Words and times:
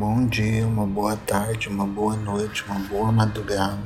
bom 0.00 0.26
dia, 0.26 0.66
uma 0.66 0.86
boa 0.86 1.14
tarde, 1.14 1.68
uma 1.68 1.86
boa 1.86 2.16
noite, 2.16 2.64
uma 2.64 2.78
boa 2.88 3.12
madrugada 3.12 3.78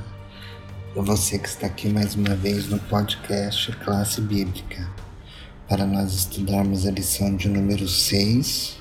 para 0.93 1.03
você 1.03 1.37
que 1.37 1.48
está 1.48 1.67
aqui 1.67 1.89
mais 1.89 2.14
uma 2.14 2.37
vez 2.37 2.69
no 2.69 2.79
podcast 2.79 3.73
Classe 3.79 4.21
Bíblica 4.21 4.89
para 5.69 5.85
nós 5.85 6.14
estudarmos 6.14 6.87
a 6.87 6.93
lição 6.93 7.35
de 7.35 7.48
número 7.48 7.89
6 7.89 8.79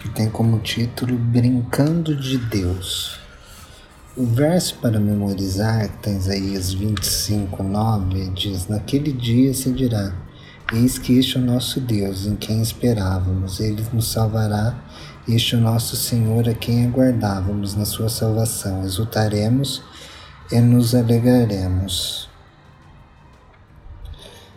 que 0.00 0.10
tem 0.10 0.28
como 0.28 0.58
título 0.58 1.16
Brincando 1.16 2.14
de 2.14 2.36
Deus. 2.36 3.18
O 4.14 4.26
verso 4.26 4.74
para 4.74 5.00
memorizar, 5.00 5.88
que 5.88 5.96
está 5.96 6.10
em 6.10 6.18
Isaías 6.18 6.74
25, 6.74 7.62
9, 7.62 8.30
diz: 8.34 8.68
Naquele 8.68 9.10
dia 9.10 9.54
se 9.54 9.72
dirá 9.72 10.14
Eis 10.74 10.96
que 10.96 11.18
este 11.18 11.36
é 11.36 11.40
o 11.40 11.44
nosso 11.44 11.80
Deus, 11.80 12.24
em 12.24 12.34
quem 12.34 12.62
esperávamos, 12.62 13.60
ele 13.60 13.84
nos 13.92 14.10
salvará. 14.10 14.74
Este 15.28 15.54
é 15.54 15.58
o 15.58 15.60
nosso 15.60 15.94
Senhor, 15.96 16.48
a 16.48 16.54
quem 16.54 16.86
aguardávamos 16.86 17.74
na 17.74 17.84
sua 17.84 18.08
salvação. 18.08 18.82
Exultaremos 18.82 19.82
e 20.50 20.58
nos 20.60 20.94
alegraremos. 20.94 22.26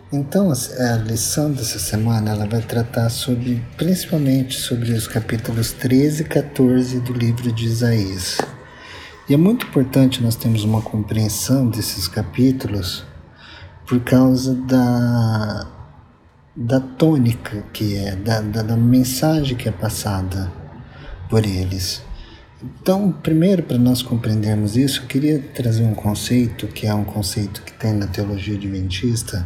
Então, 0.09 0.53
a 0.53 0.95
lição 0.95 1.51
dessa 1.51 1.79
semana 1.79 2.31
ela 2.31 2.47
vai 2.47 2.61
tratar 2.61 3.09
sobre, 3.09 3.61
principalmente 3.75 4.57
sobre 4.57 4.93
os 4.93 5.07
capítulos 5.07 5.73
13 5.73 6.21
e 6.21 6.25
14 6.25 7.01
do 7.01 7.11
livro 7.11 7.51
de 7.51 7.65
Isaías. 7.65 8.37
E 9.27 9.33
é 9.33 9.37
muito 9.37 9.67
importante 9.67 10.23
nós 10.23 10.37
termos 10.37 10.63
uma 10.63 10.81
compreensão 10.81 11.67
desses 11.67 12.07
capítulos 12.07 13.03
por 13.85 13.99
causa 13.99 14.55
da 14.55 15.75
da 16.55 16.79
tônica 16.79 17.63
que 17.73 17.97
é, 17.97 18.15
da, 18.15 18.39
da, 18.39 18.61
da 18.61 18.77
mensagem 18.77 19.57
que 19.57 19.67
é 19.67 19.71
passada 19.71 20.51
por 21.29 21.45
eles. 21.45 22.01
Então, 22.63 23.11
primeiro, 23.11 23.61
para 23.61 23.77
nós 23.77 24.01
compreendermos 24.01 24.77
isso, 24.77 25.01
eu 25.01 25.07
queria 25.07 25.39
trazer 25.53 25.83
um 25.83 25.93
conceito 25.93 26.67
que 26.67 26.87
é 26.87 26.93
um 26.93 27.03
conceito 27.03 27.61
que 27.61 27.73
tem 27.73 27.93
na 27.93 28.07
teologia 28.07 28.55
adventista. 28.55 29.45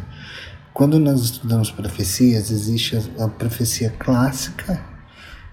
Quando 0.72 1.00
nós 1.00 1.22
estudamos 1.22 1.72
profecias, 1.72 2.52
existe 2.52 2.96
a, 2.96 3.26
a 3.26 3.28
profecia 3.28 3.90
clássica 3.90 4.80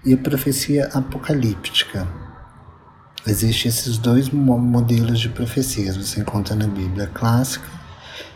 e 0.05 0.13
a 0.13 0.17
profecia 0.17 0.85
apocalíptica. 0.93 2.07
Existem 3.25 3.69
esses 3.69 3.97
dois 3.97 4.29
modelos 4.29 5.19
de 5.19 5.27
profecias, 5.27 5.97
você 5.97 6.21
encontra 6.21 6.55
na 6.55 6.67
Bíblia, 6.67 7.07
clássica 7.07 7.67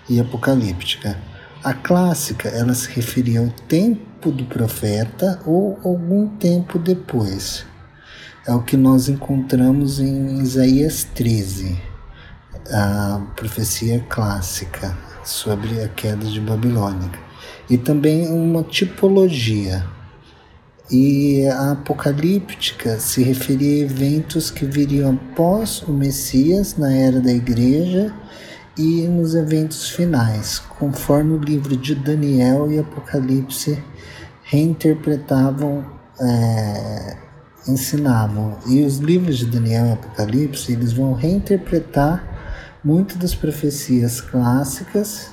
e 0.09 0.19
apocalíptica. 0.19 1.17
A 1.63 1.75
clássica, 1.75 2.49
ela 2.49 2.73
se 2.73 2.89
referia 2.89 3.39
ao 3.39 3.49
tempo 3.67 4.31
do 4.31 4.45
profeta 4.45 5.39
ou 5.45 5.79
algum 5.83 6.27
tempo 6.27 6.79
depois. 6.79 7.63
É 8.47 8.51
o 8.51 8.63
que 8.63 8.75
nós 8.75 9.07
encontramos 9.07 9.99
em 9.99 10.39
Isaías 10.39 11.03
13, 11.13 11.79
a 12.67 13.21
profecia 13.35 14.03
clássica 14.09 14.97
sobre 15.23 15.83
a 15.83 15.87
queda 15.87 16.25
de 16.25 16.41
Babilônia. 16.41 17.11
E 17.69 17.77
também 17.77 18.27
uma 18.27 18.63
tipologia. 18.63 19.85
E 20.89 21.45
a 21.45 21.73
apocalíptica 21.73 22.99
se 22.99 23.21
referia 23.21 23.83
a 23.83 23.85
eventos 23.85 24.49
que 24.49 24.65
viriam 24.65 25.11
após 25.11 25.83
o 25.83 25.93
Messias 25.93 26.75
na 26.75 26.91
era 26.91 27.21
da 27.21 27.31
igreja 27.31 28.11
e 28.77 29.07
nos 29.07 29.35
eventos 29.35 29.89
finais, 29.89 30.59
conforme 30.59 31.33
o 31.33 31.37
livro 31.37 31.75
de 31.75 31.93
Daniel 31.93 32.71
e 32.71 32.79
Apocalipse 32.79 33.81
reinterpretavam, 34.43 35.85
é, 36.19 37.17
ensinavam. 37.67 38.57
E 38.67 38.83
os 38.83 38.97
livros 38.97 39.37
de 39.37 39.45
Daniel 39.45 39.87
e 39.87 39.91
Apocalipse 39.91 40.71
eles 40.71 40.93
vão 40.93 41.13
reinterpretar 41.13 42.23
muitas 42.83 43.17
das 43.17 43.35
profecias 43.35 44.21
clássicas 44.21 45.31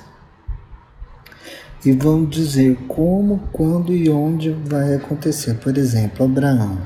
e 1.85 1.91
vão 1.93 2.25
dizer 2.25 2.75
como, 2.87 3.39
quando 3.51 3.93
e 3.93 4.09
onde 4.09 4.51
vai 4.51 4.95
acontecer. 4.95 5.55
Por 5.55 5.77
exemplo, 5.77 6.25
Abraão. 6.25 6.77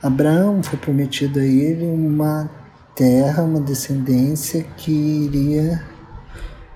Abraão 0.00 0.62
foi 0.62 0.78
prometido 0.78 1.40
a 1.40 1.44
ele 1.44 1.84
uma 1.84 2.48
terra, 2.98 3.44
uma 3.44 3.60
descendência 3.60 4.66
que 4.76 4.90
iria 4.90 5.80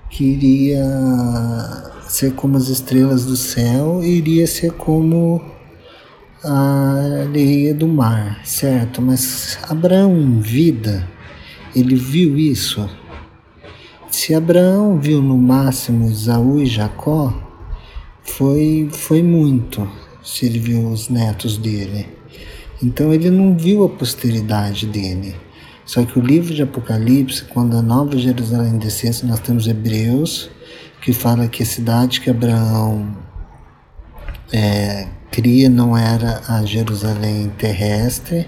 que 0.09 0.23
iria 0.23 0.81
ser 2.07 2.33
como 2.33 2.55
as 2.55 2.69
estrelas 2.69 3.25
do 3.25 3.35
céu, 3.35 4.01
iria 4.01 4.47
ser 4.47 4.71
como 4.71 5.43
a 6.41 7.23
areia 7.23 7.73
do 7.73 7.89
mar, 7.89 8.39
certo? 8.45 9.01
Mas 9.01 9.57
Abraão 9.67 10.15
em 10.15 10.39
vida, 10.39 11.05
ele 11.75 11.95
viu 11.95 12.37
isso? 12.37 12.89
Se 14.09 14.33
Abraão 14.33 14.99
viu 14.99 15.21
no 15.21 15.37
máximo 15.37 16.09
Isaú 16.09 16.61
e 16.61 16.67
Jacó, 16.67 17.33
foi, 18.21 18.87
foi 18.93 19.21
muito 19.21 19.89
se 20.23 20.45
ele 20.45 20.59
viu 20.59 20.87
os 20.87 21.09
netos 21.09 21.57
dele. 21.57 22.07
Então 22.81 23.11
ele 23.11 23.29
não 23.29 23.57
viu 23.57 23.83
a 23.83 23.89
posteridade 23.89 24.85
dele. 24.85 25.35
Só 25.85 26.03
que 26.05 26.17
o 26.17 26.21
livro 26.21 26.53
de 26.53 26.61
Apocalipse, 26.61 27.43
quando 27.45 27.77
a 27.77 27.81
Nova 27.81 28.17
Jerusalém 28.17 28.77
descesse, 28.77 29.25
nós 29.25 29.39
temos 29.39 29.67
Hebreus, 29.67 30.49
que 31.01 31.11
fala 31.11 31.47
que 31.47 31.63
a 31.63 31.65
cidade 31.65 32.21
que 32.21 32.29
Abraão 32.29 33.17
é, 34.51 35.07
cria 35.29 35.69
não 35.69 35.97
era 35.97 36.41
a 36.47 36.63
Jerusalém 36.63 37.51
terrestre, 37.57 38.47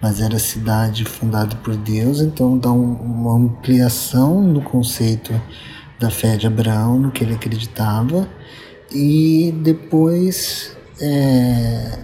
mas 0.00 0.20
era 0.20 0.36
a 0.36 0.40
cidade 0.40 1.04
fundada 1.04 1.56
por 1.56 1.76
Deus, 1.76 2.20
então 2.20 2.56
dá 2.56 2.70
um, 2.70 2.94
uma 2.94 3.36
ampliação 3.36 4.40
no 4.40 4.62
conceito 4.62 5.38
da 5.98 6.10
fé 6.10 6.36
de 6.36 6.46
Abraão, 6.46 6.98
no 6.98 7.10
que 7.10 7.22
ele 7.22 7.34
acreditava, 7.34 8.26
e 8.90 9.54
depois 9.62 10.74
é, 11.00 11.98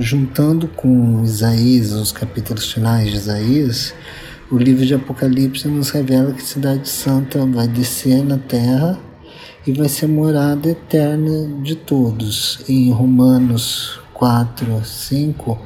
juntando 0.00 0.66
com 0.66 1.22
Isaías, 1.22 1.92
os 1.92 2.10
capítulos 2.10 2.72
finais 2.72 3.10
de 3.10 3.16
Isaías, 3.16 3.94
o 4.50 4.56
livro 4.56 4.84
de 4.84 4.94
Apocalipse 4.94 5.68
nos 5.68 5.90
revela 5.90 6.32
que 6.32 6.40
a 6.40 6.46
Cidade 6.46 6.88
Santa 6.88 7.44
vai 7.44 7.68
descer 7.68 8.24
na 8.24 8.38
terra 8.38 8.98
e 9.66 9.72
vai 9.72 9.88
ser 9.88 10.06
morada 10.06 10.70
eterna 10.70 11.62
de 11.62 11.76
todos. 11.76 12.60
Em 12.66 12.90
Romanos 12.90 14.00
4, 14.14 14.82
5, 14.82 15.58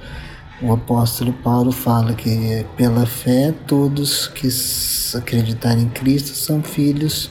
o 0.62 0.72
apóstolo 0.72 1.32
Paulo 1.32 1.70
fala 1.70 2.12
que 2.12 2.66
pela 2.76 3.06
fé 3.06 3.54
todos 3.68 4.26
que 4.26 4.48
acreditarem 5.16 5.84
em 5.84 5.88
Cristo 5.88 6.34
são 6.34 6.60
filhos 6.60 7.30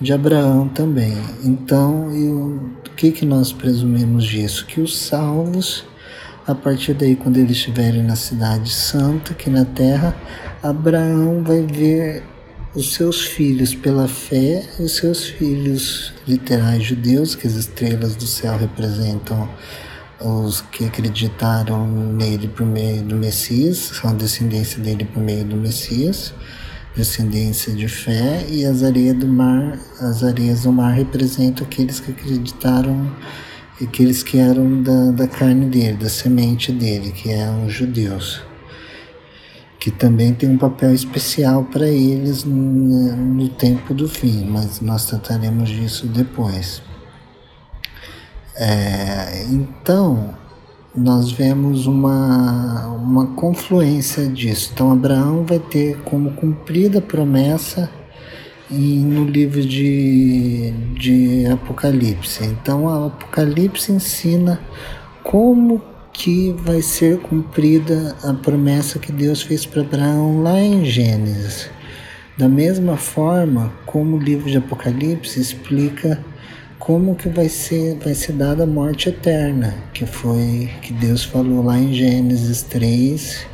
de 0.00 0.12
Abraão 0.12 0.68
também. 0.68 1.16
Então, 1.44 2.10
eu, 2.12 2.60
o 2.84 2.90
que, 2.96 3.12
que 3.12 3.24
nós 3.24 3.52
presumimos 3.52 4.24
disso? 4.24 4.66
Que 4.66 4.80
os 4.80 4.98
salvos 4.98 5.84
a 6.46 6.54
partir 6.54 6.94
daí, 6.94 7.14
quando 7.14 7.36
eles 7.36 7.56
estiverem 7.56 8.02
na 8.02 8.16
cidade 8.16 8.70
santa, 8.70 9.32
aqui 9.32 9.48
na 9.48 9.64
terra, 9.64 10.16
Abraão 10.62 11.42
vai 11.44 11.62
ver 11.62 12.24
os 12.74 12.94
seus 12.94 13.20
filhos 13.26 13.74
pela 13.74 14.08
fé, 14.08 14.64
os 14.80 14.96
seus 14.96 15.24
filhos 15.24 16.12
literais 16.26 16.82
judeus, 16.82 17.34
que 17.34 17.46
as 17.46 17.54
estrelas 17.54 18.16
do 18.16 18.26
céu 18.26 18.56
representam 18.56 19.48
os 20.20 20.60
que 20.60 20.84
acreditaram 20.84 21.86
nele 21.86 22.48
por 22.48 22.66
meio 22.66 23.02
do 23.02 23.16
Messias, 23.16 23.78
são 23.78 24.10
a 24.10 24.14
descendência 24.14 24.80
dele 24.80 25.04
por 25.04 25.22
meio 25.22 25.44
do 25.44 25.56
Messias, 25.56 26.32
descendência 26.96 27.72
de 27.72 27.88
fé, 27.88 28.44
e 28.48 28.64
as 28.64 28.82
areias 28.82 29.16
do 29.16 29.28
mar, 29.28 29.78
as 30.00 30.22
areias 30.22 30.62
do 30.62 30.72
mar 30.72 30.92
representam 30.92 31.66
aqueles 31.66 32.00
que 32.00 32.10
acreditaram 32.10 33.10
aqueles 33.84 34.22
que 34.22 34.38
eram 34.38 34.82
da, 34.82 35.10
da 35.10 35.26
carne 35.26 35.66
dele, 35.66 35.96
da 35.96 36.08
semente 36.08 36.72
dele, 36.72 37.12
que 37.12 37.30
eram 37.30 37.66
os 37.66 37.72
judeus, 37.72 38.42
que 39.78 39.90
também 39.90 40.32
tem 40.32 40.48
um 40.48 40.58
papel 40.58 40.94
especial 40.94 41.64
para 41.64 41.88
eles 41.88 42.44
no, 42.44 43.16
no 43.16 43.48
tempo 43.48 43.92
do 43.92 44.08
fim, 44.08 44.44
mas 44.44 44.80
nós 44.80 45.06
trataremos 45.06 45.68
disso 45.68 46.06
depois. 46.06 46.82
É, 48.54 49.46
então, 49.50 50.34
nós 50.94 51.32
vemos 51.32 51.86
uma, 51.86 52.86
uma 52.88 53.26
confluência 53.28 54.28
disso. 54.28 54.70
Então, 54.74 54.92
Abraão 54.92 55.44
vai 55.44 55.58
ter 55.58 55.98
como 56.02 56.32
cumprida 56.32 56.98
a 56.98 57.02
promessa 57.02 57.90
e 58.72 58.98
no 59.00 59.24
livro 59.24 59.60
de, 59.60 60.72
de 60.98 61.46
Apocalipse. 61.46 62.44
Então, 62.44 62.84
o 62.84 63.06
Apocalipse 63.06 63.92
ensina 63.92 64.58
como 65.22 65.82
que 66.12 66.54
vai 66.58 66.80
ser 66.82 67.18
cumprida 67.18 68.16
a 68.22 68.32
promessa 68.32 68.98
que 68.98 69.12
Deus 69.12 69.42
fez 69.42 69.66
para 69.66 69.82
Abraão 69.82 70.42
lá 70.42 70.58
em 70.58 70.84
Gênesis. 70.84 71.70
Da 72.36 72.48
mesma 72.48 72.96
forma 72.96 73.72
como 73.84 74.16
o 74.16 74.20
livro 74.20 74.50
de 74.50 74.56
Apocalipse 74.56 75.38
explica 75.38 76.22
como 76.78 77.14
que 77.14 77.28
vai 77.28 77.48
ser, 77.48 77.96
vai 78.02 78.14
ser 78.14 78.32
dada 78.32 78.64
a 78.64 78.66
morte 78.66 79.08
eterna, 79.08 79.74
que 79.92 80.04
foi 80.04 80.68
que 80.82 80.92
Deus 80.92 81.22
falou 81.22 81.62
lá 81.62 81.78
em 81.78 81.92
Gênesis 81.92 82.62
3, 82.62 83.46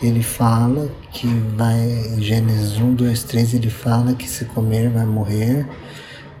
ele 0.00 0.22
fala 0.22 0.90
que 1.12 1.26
vai, 1.56 1.80
em 2.16 2.22
Gênesis 2.22 2.78
1, 2.78 2.94
2, 2.94 3.24
3, 3.24 3.54
ele 3.54 3.70
fala 3.70 4.14
que 4.14 4.28
se 4.28 4.44
comer 4.44 4.88
vai 4.90 5.04
morrer 5.04 5.66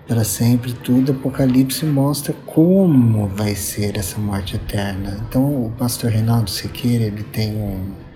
para 0.06 0.24
sempre, 0.24 0.72
tudo. 0.72 1.12
Apocalipse 1.12 1.84
mostra 1.84 2.34
como 2.46 3.26
vai 3.26 3.54
ser 3.54 3.96
essa 3.96 4.18
morte 4.18 4.56
eterna. 4.56 5.18
Então, 5.28 5.66
o 5.66 5.72
pastor 5.76 6.10
Reinaldo 6.10 6.48
Sequeira, 6.50 7.04
ele 7.04 7.22
tem 7.24 7.54
um 7.54 8.08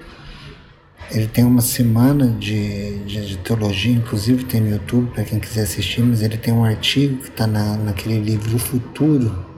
ele 1.10 1.26
tem 1.26 1.44
uma 1.44 1.60
semana 1.60 2.28
de, 2.38 3.00
de, 3.00 3.26
de 3.26 3.36
teologia, 3.38 3.92
inclusive 3.92 4.44
tem 4.44 4.62
no 4.62 4.70
YouTube 4.70 5.10
para 5.12 5.24
quem 5.24 5.38
quiser 5.38 5.64
assistir, 5.64 6.00
mas 6.00 6.22
ele 6.22 6.38
tem 6.38 6.54
um 6.54 6.64
artigo 6.64 7.18
que 7.18 7.28
está 7.28 7.46
na, 7.46 7.76
naquele 7.76 8.18
livro 8.18 8.56
O 8.56 8.58
Futuro. 8.58 9.51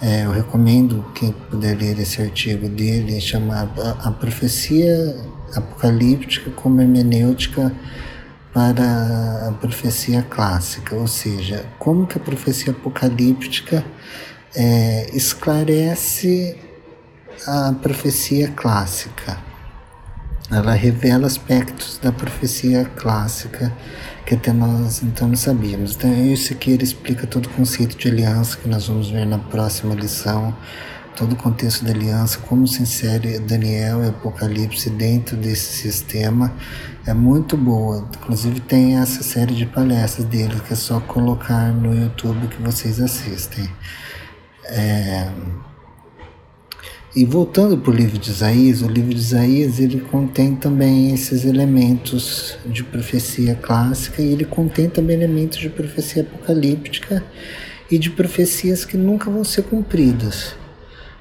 É, 0.00 0.24
eu 0.24 0.30
recomendo 0.30 1.04
quem 1.12 1.32
puder 1.32 1.76
ler 1.76 1.98
esse 1.98 2.22
artigo 2.22 2.68
dele, 2.68 3.20
chama 3.20 3.68
a, 3.76 4.08
a 4.08 4.12
Profecia 4.12 5.16
Apocalíptica 5.56 6.50
como 6.52 6.80
Hermenêutica 6.80 7.74
para 8.54 9.48
a 9.48 9.52
Profecia 9.60 10.22
Clássica, 10.22 10.94
ou 10.94 11.08
seja, 11.08 11.66
como 11.80 12.06
que 12.06 12.16
a 12.16 12.20
profecia 12.20 12.72
apocalíptica 12.72 13.84
é, 14.54 15.10
esclarece 15.12 16.56
a 17.46 17.72
profecia 17.72 18.48
clássica. 18.48 19.38
Ela 20.50 20.72
revela 20.72 21.26
aspectos 21.26 21.98
da 21.98 22.12
profecia 22.12 22.84
clássica 22.96 23.72
que 24.28 24.34
até 24.34 24.52
nós 24.52 25.02
então 25.02 25.26
não 25.26 25.36
sabíamos. 25.36 25.96
Então, 25.96 26.12
isso 26.30 26.52
aqui 26.52 26.72
ele 26.72 26.84
explica 26.84 27.26
todo 27.26 27.46
o 27.46 27.48
conceito 27.48 27.96
de 27.96 28.08
aliança 28.08 28.58
que 28.58 28.68
nós 28.68 28.86
vamos 28.86 29.08
ver 29.08 29.24
na 29.24 29.38
próxima 29.38 29.94
lição, 29.94 30.54
todo 31.16 31.32
o 31.32 31.36
contexto 31.36 31.82
da 31.82 31.92
aliança, 31.92 32.38
como 32.40 32.68
se 32.68 32.82
insere 32.82 33.38
Daniel 33.38 34.04
e 34.04 34.08
Apocalipse 34.08 34.90
dentro 34.90 35.34
desse 35.34 35.78
sistema. 35.78 36.52
É 37.06 37.14
muito 37.14 37.56
boa. 37.56 38.06
Inclusive, 38.16 38.60
tem 38.60 38.98
essa 38.98 39.22
série 39.22 39.54
de 39.54 39.64
palestras 39.64 40.26
dele 40.26 40.60
que 40.66 40.74
é 40.74 40.76
só 40.76 41.00
colocar 41.00 41.72
no 41.72 41.98
YouTube 41.98 42.48
que 42.48 42.60
vocês 42.60 43.00
assistem. 43.00 43.66
É. 44.64 45.32
E 47.18 47.24
voltando 47.24 47.76
para 47.76 47.90
o 47.90 47.96
livro 47.96 48.16
de 48.16 48.30
Isaías, 48.30 48.80
o 48.80 48.86
livro 48.86 49.12
de 49.12 49.18
Isaías 49.18 49.80
ele 49.80 49.98
contém 49.98 50.54
também 50.54 51.12
esses 51.12 51.44
elementos 51.44 52.56
de 52.64 52.84
profecia 52.84 53.56
clássica 53.56 54.22
e 54.22 54.32
ele 54.32 54.44
contém 54.44 54.88
também 54.88 55.16
elementos 55.16 55.58
de 55.58 55.68
profecia 55.68 56.22
apocalíptica 56.22 57.24
e 57.90 57.98
de 57.98 58.08
profecias 58.10 58.84
que 58.84 58.96
nunca 58.96 59.28
vão 59.28 59.42
ser 59.42 59.62
cumpridas. 59.62 60.54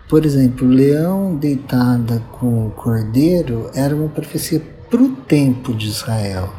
Por 0.07 0.23
exemplo, 0.23 0.67
leão 0.67 1.35
deitada 1.35 2.19
com 2.33 2.67
o 2.67 2.69
cordeiro 2.69 3.71
era 3.73 3.95
uma 3.95 4.09
profecia 4.09 4.61
para 4.91 5.01
o 5.01 5.09
tempo 5.09 5.73
de 5.73 5.87
Israel. 5.87 6.53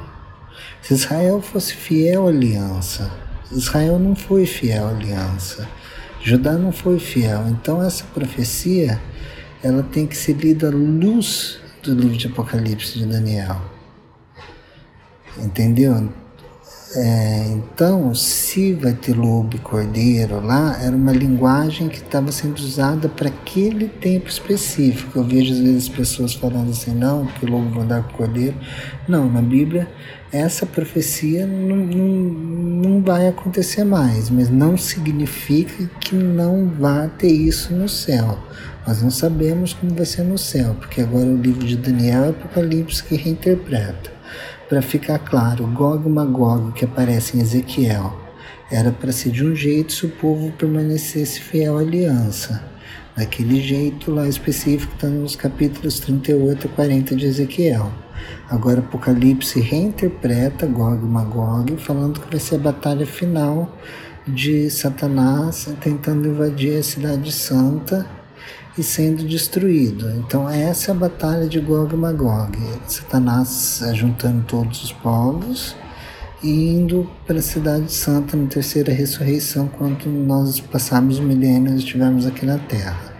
Se 0.82 0.94
Israel 0.94 1.40
fosse 1.40 1.74
fiel 1.74 2.26
à 2.26 2.30
aliança, 2.30 3.08
Israel 3.52 4.00
não 4.00 4.16
foi 4.16 4.46
fiel 4.46 4.88
à 4.88 4.90
aliança. 4.90 5.68
Judá 6.22 6.52
não 6.52 6.72
foi 6.72 6.98
fiel. 6.98 7.48
Então 7.48 7.82
essa 7.82 8.04
profecia 8.14 9.00
ela 9.62 9.82
tem 9.82 10.06
que 10.06 10.16
ser 10.16 10.34
lida 10.34 10.68
à 10.68 10.70
luz 10.70 11.58
do 11.82 11.94
livro 11.94 12.16
de 12.16 12.26
Apocalipse 12.26 12.98
de 12.98 13.06
Daniel. 13.06 13.60
Entendeu? 15.38 16.08
É, 16.96 17.48
então, 17.48 18.14
se 18.14 18.72
vai 18.72 18.94
ter 18.94 19.14
lobo 19.14 19.56
e 19.56 19.58
cordeiro 19.58 20.40
lá, 20.40 20.78
era 20.82 20.96
uma 20.96 21.12
linguagem 21.12 21.86
que 21.88 21.98
estava 21.98 22.32
sendo 22.32 22.58
usada 22.58 23.10
para 23.10 23.28
aquele 23.28 23.88
tempo 23.88 24.28
específico. 24.28 25.18
Eu 25.18 25.24
vejo 25.24 25.52
às 25.52 25.58
vezes 25.60 25.88
pessoas 25.88 26.32
falando 26.32 26.70
assim, 26.70 26.94
não, 26.94 27.26
que 27.26 27.44
lobo 27.44 27.68
vai 27.70 27.84
andar 27.84 28.02
com 28.04 28.16
cordeiro. 28.16 28.56
Não, 29.06 29.30
na 29.30 29.42
Bíblia, 29.42 29.86
essa 30.32 30.66
profecia 30.66 31.46
não, 31.46 31.76
não, 31.76 32.08
não 32.82 33.02
vai 33.02 33.28
acontecer 33.28 33.84
mais, 33.84 34.28
mas 34.28 34.50
não 34.50 34.76
significa 34.76 35.88
que 36.00 36.14
não 36.14 36.68
vá 36.68 37.08
ter 37.08 37.32
isso 37.32 37.74
no 37.74 37.88
céu. 37.88 38.38
Nós 38.86 39.02
não 39.02 39.10
sabemos 39.10 39.72
como 39.72 39.94
vai 39.94 40.04
ser 40.04 40.24
no 40.24 40.38
céu, 40.38 40.74
porque 40.78 41.00
agora 41.00 41.26
o 41.26 41.36
livro 41.36 41.66
de 41.66 41.76
Daniel 41.76 42.24
é 42.24 42.28
Apocalipse 42.30 43.02
que 43.02 43.16
reinterpreta. 43.16 44.10
Para 44.68 44.82
ficar 44.82 45.18
claro, 45.18 45.66
Gog 45.66 46.06
e 46.06 46.10
Magog 46.10 46.72
que 46.72 46.84
aparece 46.84 47.36
em 47.36 47.40
Ezequiel 47.40 48.28
era 48.70 48.92
para 48.92 49.12
ser 49.12 49.30
de 49.30 49.42
um 49.42 49.54
jeito 49.54 49.92
se 49.94 50.04
o 50.04 50.10
povo 50.10 50.52
permanecesse 50.52 51.40
fiel 51.40 51.78
à 51.78 51.80
aliança. 51.80 52.62
Daquele 53.16 53.62
jeito 53.62 54.10
lá 54.10 54.28
específico 54.28 54.92
está 54.94 55.08
nos 55.08 55.34
capítulos 55.34 55.98
38 56.00 56.66
a 56.66 56.70
40 56.70 57.16
de 57.16 57.26
Ezequiel. 57.26 57.90
Agora 58.48 58.80
Apocalipse 58.80 59.60
reinterpreta 59.60 60.66
Gog 60.66 61.04
e 61.04 61.08
Magog, 61.08 61.76
falando 61.76 62.20
que 62.20 62.30
vai 62.30 62.40
ser 62.40 62.56
a 62.56 62.58
batalha 62.58 63.06
final 63.06 63.70
de 64.26 64.70
Satanás 64.70 65.68
tentando 65.80 66.28
invadir 66.28 66.78
a 66.78 66.82
cidade 66.82 67.32
santa 67.32 68.06
e 68.76 68.82
sendo 68.82 69.24
destruído. 69.24 70.10
Então 70.10 70.48
essa 70.48 70.90
é 70.90 70.94
a 70.94 70.96
batalha 70.96 71.48
de 71.48 71.58
Gog 71.60 71.92
e 71.94 71.96
Magog. 71.96 72.56
Satanás 72.86 73.82
juntando 73.94 74.44
todos 74.46 74.84
os 74.84 74.92
povos 74.92 75.76
e 76.42 76.70
indo 76.70 77.10
para 77.26 77.38
a 77.38 77.42
cidade 77.42 77.92
santa 77.92 78.36
na 78.36 78.46
terceira 78.46 78.92
ressurreição 78.92 79.66
quando 79.66 80.06
nós 80.06 80.60
passarmos 80.60 81.18
milênios 81.18 81.74
e 81.74 81.78
estivermos 81.78 82.26
aqui 82.26 82.46
na 82.46 82.58
Terra. 82.58 83.18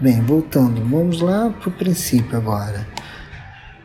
Bem, 0.00 0.20
voltando, 0.20 0.82
vamos 0.84 1.20
lá 1.20 1.50
para 1.50 1.68
o 1.68 1.72
princípio 1.72 2.36
agora. 2.36 2.86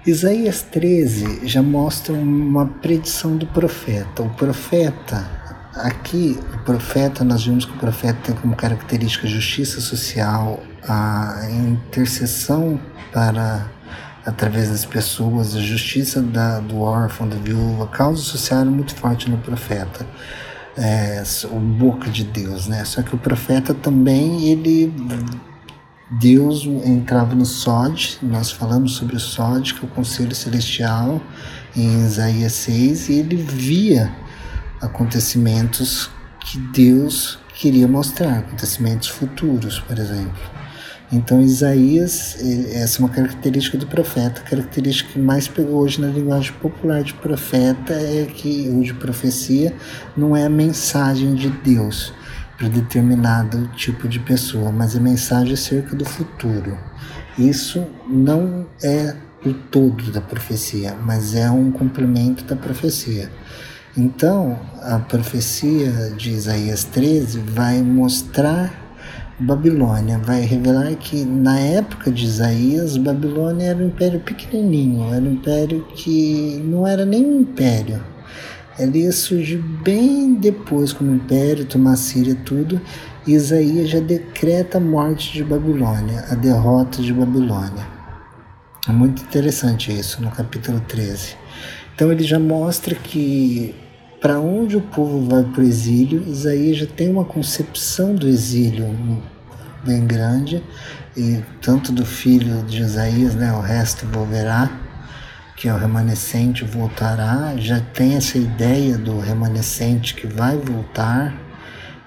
Isaías 0.06 0.64
13 0.64 1.48
já 1.48 1.62
mostra 1.62 2.12
uma 2.12 2.66
predição 2.66 3.38
do 3.38 3.46
profeta. 3.46 4.24
O 4.24 4.30
profeta, 4.32 5.30
aqui, 5.76 6.40
o 6.56 6.58
profeta, 6.64 7.24
nós 7.24 7.46
vimos 7.46 7.66
que 7.66 7.72
o 7.74 7.78
profeta 7.78 8.18
tem 8.24 8.36
como 8.36 8.56
característica 8.56 9.28
justiça 9.28 9.80
social, 9.80 10.60
a 10.88 11.48
intercessão 11.52 12.80
para 13.14 13.70
através 14.26 14.70
das 14.70 14.86
pessoas, 14.86 15.56
a 15.56 15.60
justiça 15.60 16.22
da, 16.22 16.60
do 16.60 16.80
órfão, 16.82 17.28
da 17.28 17.36
viúva, 17.36 17.88
causa 17.88 18.22
social 18.22 18.62
é 18.62 18.66
muito 18.66 18.96
forte 18.96 19.30
no 19.30 19.38
profeta, 19.38 20.06
é, 20.78 21.24
o 21.52 21.60
boca 21.60 22.10
de 22.10 22.24
Deus, 22.24 22.68
né? 22.68 22.86
Só 22.86 23.02
que 23.02 23.14
o 23.14 23.18
profeta 23.18 23.74
também 23.74 24.50
ele 24.50 24.94
Deus 26.20 26.66
entrava 26.66 27.34
no 27.34 27.46
Sod, 27.46 28.18
nós 28.22 28.52
falamos 28.52 28.96
sobre 28.96 29.16
o 29.16 29.20
Sod, 29.20 29.74
que 29.74 29.86
é 29.86 29.88
o 29.88 29.92
Conselho 29.92 30.36
Celestial, 30.36 31.22
em 31.74 32.04
Isaías 32.04 32.52
6, 32.52 33.08
e 33.08 33.14
ele 33.14 33.38
via 33.38 34.12
acontecimentos 34.82 36.10
que 36.42 36.60
Deus 36.74 37.40
queria 37.56 37.88
mostrar, 37.88 38.40
acontecimentos 38.40 39.08
futuros, 39.08 39.80
por 39.80 39.98
exemplo. 39.98 40.52
Então, 41.14 41.42
Isaías, 41.42 42.36
essa 42.74 42.98
é 42.98 43.00
uma 43.00 43.10
característica 43.10 43.78
do 43.78 43.88
profeta. 43.88 44.42
A 44.42 44.44
característica 44.44 45.14
que 45.14 45.20
mais 45.20 45.48
pegou 45.48 45.82
hoje 45.82 46.02
na 46.02 46.08
linguagem 46.08 46.52
popular 46.54 47.04
de 47.04 47.14
profeta 47.14 47.94
é 47.94 48.26
que, 48.26 48.70
ou 48.70 48.82
de 48.82 48.94
profecia, 48.94 49.74
não 50.16 50.36
é 50.36 50.46
a 50.46 50.50
mensagem 50.50 51.36
de 51.36 51.50
Deus 51.50 52.14
para 52.62 52.70
determinado 52.70 53.68
tipo 53.70 54.08
de 54.08 54.20
pessoa, 54.20 54.72
mas 54.72 54.96
a 54.96 55.00
mensagem 55.00 55.56
acerca 55.56 55.96
do 55.96 56.06
futuro. 56.06 56.78
Isso 57.36 57.84
não 58.08 58.68
é 58.84 59.16
o 59.44 59.52
todo 59.52 60.12
da 60.12 60.22
profecia, 60.22 60.96
mas 61.04 61.34
é 61.34 61.50
um 61.50 61.72
complemento 61.72 62.44
da 62.44 62.56
profecia. 62.56 63.32
Então, 63.98 64.60
a 64.80 65.00
profecia 65.00 66.12
de 66.16 66.30
Isaías 66.30 66.84
13 66.84 67.40
vai 67.40 67.82
mostrar 67.82 68.80
Babilônia 69.40 70.20
vai 70.20 70.42
revelar 70.42 70.94
que 70.98 71.26
na 71.26 71.60
época 71.60 72.12
de 72.12 72.26
Isaías, 72.26 72.96
Babilônia 72.96 73.70
era 73.70 73.80
um 73.80 73.88
império 73.88 74.20
pequenininho, 74.20 75.12
era 75.12 75.24
um 75.24 75.32
império 75.32 75.84
que 75.96 76.62
não 76.64 76.86
era 76.86 77.08
nem 77.08 77.26
um 77.26 77.42
império. 77.42 78.11
Ele 78.82 79.04
ia 79.04 79.12
surgir 79.12 79.58
bem 79.58 80.34
depois 80.34 80.92
como 80.92 81.14
império, 81.14 81.66
tomar 81.66 81.96
Síria 81.96 82.36
tudo. 82.36 82.82
E 83.28 83.34
Isaías 83.34 83.90
já 83.90 84.00
decreta 84.00 84.78
a 84.78 84.82
morte 84.82 85.34
de 85.34 85.44
Babilônia, 85.44 86.26
a 86.30 86.36
derrota 86.36 87.02
de 87.02 87.14
Babilônia. 87.14 87.86
É 88.88 88.92
muito 88.92 89.22
interessante 89.22 89.92
isso 89.92 90.22
no 90.24 90.32
capítulo 90.32 90.80
13. 90.88 91.36
Então 91.94 92.12
ele 92.12 92.24
já 92.24 92.40
mostra 92.40 92.96
que 92.96 93.76
para 94.20 94.40
onde 94.40 94.78
o 94.78 94.82
povo 94.82 95.28
vai 95.30 95.44
para 95.44 95.62
o 95.62 95.64
exílio, 95.64 96.24
Isaías 96.28 96.78
já 96.78 96.86
tem 96.88 97.10
uma 97.10 97.26
concepção 97.26 98.14
do 98.16 98.28
exílio 98.28 98.88
bem 99.84 100.06
grande, 100.06 100.64
e 101.18 101.42
tanto 101.62 101.92
do 101.92 102.06
filho 102.06 102.62
de 102.64 102.82
Isaías, 102.82 103.34
né, 103.34 103.52
o 103.52 103.60
resto 103.60 104.06
volverá, 104.06 104.70
que 105.62 105.70
é 105.70 105.74
o 105.76 105.78
remanescente 105.78 106.66
voltará, 106.66 107.54
já 107.56 107.80
tem 107.80 108.16
essa 108.16 108.36
ideia 108.36 108.98
do 108.98 109.20
remanescente 109.20 110.16
que 110.16 110.26
vai 110.26 110.58
voltar, 110.58 111.36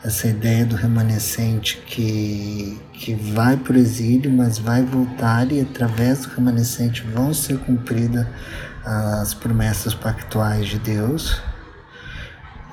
essa 0.04 0.26
ideia 0.26 0.66
do 0.66 0.74
remanescente 0.74 1.76
que, 1.86 2.76
que 2.92 3.14
vai 3.14 3.56
para 3.56 3.74
o 3.74 3.76
exílio, 3.76 4.28
mas 4.28 4.58
vai 4.58 4.82
voltar 4.82 5.52
e 5.52 5.60
através 5.60 6.22
do 6.22 6.34
remanescente 6.34 7.02
vão 7.02 7.32
ser 7.32 7.58
cumpridas 7.60 8.26
as 8.84 9.34
promessas 9.34 9.94
pactuais 9.94 10.66
de 10.66 10.80
Deus. 10.80 11.40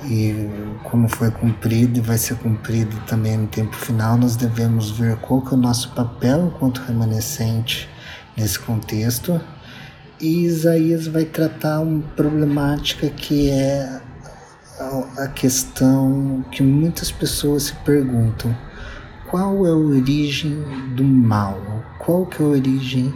E 0.06 0.50
como 0.82 1.08
foi 1.08 1.30
cumprido 1.30 2.00
e 2.00 2.02
vai 2.02 2.18
ser 2.18 2.38
cumprido 2.38 3.00
também 3.06 3.38
no 3.38 3.46
tempo 3.46 3.76
final, 3.76 4.18
nós 4.18 4.36
devemos 4.36 4.90
ver 4.90 5.16
qual 5.18 5.44
que 5.44 5.54
é 5.54 5.58
o 5.58 5.62
nosso 5.62 5.92
papel 5.92 6.48
enquanto 6.48 6.80
remanescente 6.80 7.88
nesse 8.36 8.58
contexto. 8.58 9.40
E 10.22 10.46
Isaías 10.46 11.08
vai 11.08 11.26
tratar 11.26 11.80
uma 11.80 12.04
problemática 12.16 13.10
que 13.10 13.50
é 13.50 14.02
a 15.18 15.28
questão 15.28 16.46
que 16.52 16.62
muitas 16.62 17.12
pessoas 17.12 17.64
se 17.64 17.76
perguntam: 17.78 18.56
qual 19.32 19.66
é 19.66 19.72
a 19.72 19.76
origem 19.76 20.64
do 20.96 21.04
mal? 21.04 21.60
Qual 21.98 22.28
que 22.28 22.42
é 22.44 22.46
a 22.46 22.50
origem 22.50 23.12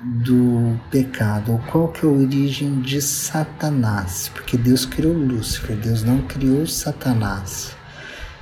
do 0.00 0.78
pecado? 0.92 1.52
Ou 1.52 1.58
qual 1.58 1.88
que 1.88 2.06
é 2.06 2.08
a 2.08 2.12
origem 2.12 2.80
de 2.80 3.02
Satanás? 3.02 4.30
Porque 4.32 4.56
Deus 4.56 4.86
criou 4.86 5.12
Lúcifer, 5.12 5.76
Deus 5.76 6.04
não 6.04 6.22
criou 6.22 6.64
Satanás. 6.68 7.74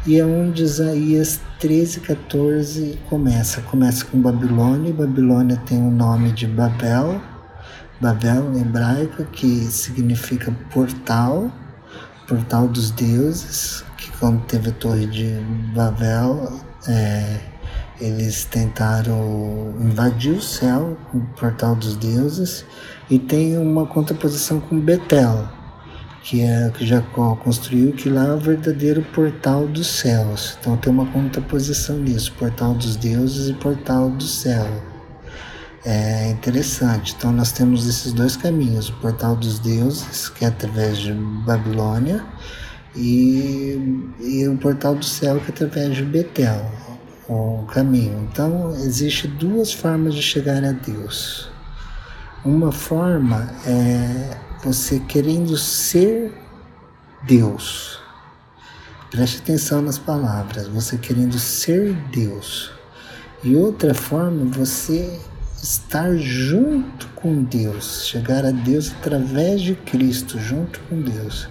E 0.07 0.19
é 0.19 0.25
onde 0.25 0.65
Isaías 0.65 1.41
13, 1.59 2.01
14 2.01 2.99
começa. 3.09 3.63
Começa 3.63 4.05
com 4.05 4.21
Babilônia, 4.21 4.93
Babilônia 4.93 5.57
tem 5.67 5.79
o 5.79 5.91
nome 5.91 6.33
de 6.33 6.47
Babel, 6.47 7.21
Babel 8.01 8.55
em 8.55 8.63
hebraico, 8.63 9.25
que 9.27 9.47
significa 9.67 10.51
portal, 10.73 11.53
portal 12.27 12.67
dos 12.67 12.91
deuses, 12.91 13.85
que 13.99 14.11
quando 14.13 14.43
teve 14.47 14.71
a 14.71 14.73
torre 14.73 15.07
de 15.07 15.35
Babel, 15.75 16.51
é, 16.89 17.41
eles 18.01 18.45
tentaram 18.45 19.75
invadir 19.79 20.33
o 20.33 20.41
céu, 20.41 20.97
o 21.13 21.21
portal 21.39 21.77
dos 21.77 21.95
deuses, 21.97 22.65
e 23.11 23.19
tem 23.19 23.59
uma 23.59 23.85
contraposição 23.87 24.61
com 24.61 24.81
Betel, 24.81 25.47
que 26.23 26.41
é 26.41 26.71
que 26.71 26.87
Jacó 26.87 27.37
construiu, 27.37 27.93
que 27.93 28.09
lá 28.09 28.29
é 28.29 28.33
o 28.33 28.39
verdadeiro 28.39 29.03
portal 29.15 29.67
dos 29.67 29.87
céus. 29.87 30.57
Então 30.59 30.77
tem 30.79 30.91
uma 30.91 31.05
contraposição 31.07 31.99
nisso, 31.99 32.33
portal 32.39 32.73
dos 32.73 32.97
deuses 32.97 33.51
e 33.51 33.55
portal 33.55 34.09
do 34.09 34.25
céu. 34.25 34.90
É 35.85 36.29
interessante. 36.29 37.15
Então 37.17 37.33
nós 37.33 37.53
temos 37.53 37.87
esses 37.89 38.13
dois 38.13 38.37
caminhos: 38.37 38.89
o 38.91 38.93
portal 38.95 39.35
dos 39.35 39.59
deuses, 39.59 40.29
que 40.29 40.45
é 40.45 40.49
através 40.49 40.99
de 40.99 41.13
Babilônia, 41.13 42.25
e, 42.95 44.13
e 44.21 44.47
o 44.49 44.57
portal 44.59 44.95
do 44.95 45.05
céu, 45.05 45.41
que 45.41 45.51
é 45.51 45.55
através 45.55 45.97
de 45.97 46.05
Betel, 46.05 46.71
o 47.29 47.65
caminho. 47.73 48.29
Então 48.31 48.73
existe 48.73 49.27
duas 49.27 49.73
formas 49.73 50.15
de 50.15 50.23
chegar 50.23 50.63
a 50.65 50.73
Deus. 50.73 51.49
Uma 52.45 52.73
forma 52.73 53.51
é 53.67 54.37
você 54.63 54.99
querendo 55.01 55.57
ser 55.57 56.33
Deus. 57.23 57.99
Preste 59.11 59.39
atenção 59.39 59.83
nas 59.83 59.99
palavras, 59.99 60.69
você 60.69 60.97
querendo 60.97 61.39
ser 61.39 61.95
Deus. 62.13 62.71
E 63.43 63.57
outra 63.57 63.95
forma, 63.95 64.45
você 64.45 65.19
estar 65.63 66.17
junto 66.17 67.07
com 67.09 67.43
Deus, 67.43 68.07
chegar 68.07 68.45
a 68.45 68.51
Deus 68.51 68.93
através 68.99 69.61
de 69.61 69.75
Cristo, 69.75 70.39
junto 70.39 70.81
com 70.89 71.01
Deus. 71.01 71.49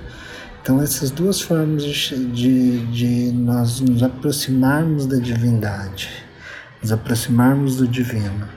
Então, 0.61 0.81
essas 0.81 1.09
duas 1.09 1.41
formas 1.41 1.83
de, 1.83 2.25
de, 2.27 2.85
de 2.87 3.31
nós 3.31 3.79
nos 3.79 4.03
aproximarmos 4.03 5.05
da 5.05 5.17
divindade, 5.17 6.09
nos 6.81 6.91
aproximarmos 6.91 7.77
do 7.77 7.87
divino. 7.87 8.47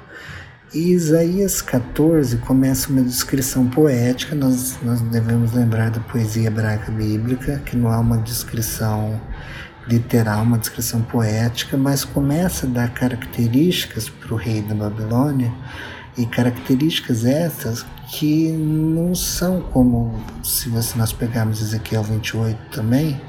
E 0.75 0.93
Isaías 0.93 1.61
14 1.61 2.39
começa 2.39 2.89
uma 2.89 3.03
descrição 3.03 3.69
poética, 3.69 4.35
nós, 4.35 4.79
nós 4.83 5.03
devemos 5.03 5.53
lembrar 5.53 5.91
da 5.91 6.01
poesia 6.01 6.47
hebraica 6.49 6.91
bíblica, 6.91 7.59
que 7.65 7.77
não 7.77 7.93
é 7.93 7.97
uma 7.99 8.17
descrição 8.19 9.21
literal, 9.89 10.43
uma 10.43 10.59
descrição 10.59 11.03
poética, 11.03 11.77
mas 11.77 12.05
começa 12.05 12.67
a 12.67 12.69
dar 12.69 12.93
características 12.93 14.09
para 14.09 14.33
o 14.33 14.37
rei 14.37 14.63
da 14.63 14.75
Babilônia, 14.75 15.53
e 16.17 16.27
características 16.27 17.25
essas 17.25 17.87
que 18.11 18.51
não 18.53 19.15
são 19.15 19.63
como, 19.63 20.23
se 20.43 20.69
você, 20.69 20.99
nós 20.99 21.13
pegarmos 21.13 21.63
Ezequiel 21.63 22.03
28 22.03 22.59
também, 22.71 23.21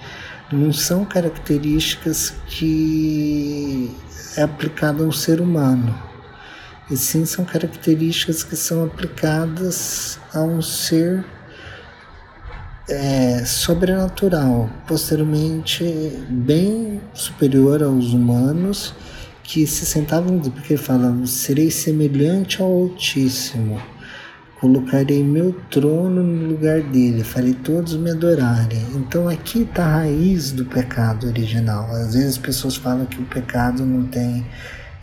não 0.51 0.73
são 0.73 1.05
características 1.05 2.33
que 2.47 3.95
é 4.35 4.41
aplicada 4.41 5.03
a 5.03 5.07
um 5.07 5.11
ser 5.11 5.39
humano 5.39 5.97
e 6.89 6.97
sim 6.97 7.25
são 7.25 7.45
características 7.45 8.43
que 8.43 8.55
são 8.55 8.85
aplicadas 8.85 10.19
a 10.33 10.41
um 10.41 10.61
ser 10.61 11.23
é, 12.87 13.43
sobrenatural, 13.45 14.69
posteriormente 14.87 15.83
bem 16.29 17.01
superior 17.13 17.81
aos 17.81 18.13
humanos, 18.13 18.93
que 19.43 19.67
se 19.67 19.85
sentavam, 19.85 20.39
porque 20.39 20.73
ele 20.73 20.81
fala, 20.81 21.15
serei 21.25 21.69
semelhante 21.69 22.61
ao 22.61 22.71
Altíssimo, 22.71 23.81
colocarei 24.59 25.23
meu 25.23 25.53
trono 25.69 26.23
no 26.23 26.49
lugar 26.49 26.81
dele, 26.81 27.23
farei 27.23 27.53
todos 27.53 27.95
me 27.95 28.11
adorarem. 28.11 28.85
Então 28.95 29.27
aqui 29.27 29.63
está 29.63 29.83
a 29.83 29.95
raiz 29.97 30.51
do 30.51 30.65
pecado 30.65 31.27
original. 31.27 31.89
Às 31.91 32.13
vezes 32.13 32.29
as 32.29 32.37
pessoas 32.37 32.77
falam 32.77 33.05
que 33.05 33.19
o 33.19 33.25
pecado 33.25 33.85
não 33.85 34.05
tem 34.07 34.45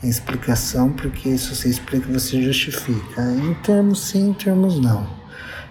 explicação, 0.02 0.90
porque 0.92 1.36
se 1.36 1.54
você 1.54 1.68
explica, 1.68 2.10
você 2.10 2.42
justifica. 2.42 3.22
Em 3.22 3.54
termos 3.62 4.00
sim, 4.00 4.30
em 4.30 4.32
termos 4.32 4.80
não. 4.80 5.19